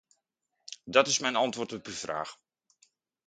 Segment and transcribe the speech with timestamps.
[0.85, 2.37] Dat is mijn antwoord op uw vraag.